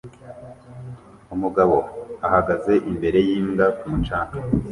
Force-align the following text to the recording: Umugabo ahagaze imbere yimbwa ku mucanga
Umugabo 1.35 1.75
ahagaze 2.27 2.73
imbere 2.91 3.19
yimbwa 3.27 3.65
ku 3.77 3.85
mucanga 3.91 4.37